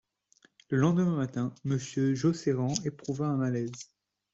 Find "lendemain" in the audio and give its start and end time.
0.79-1.15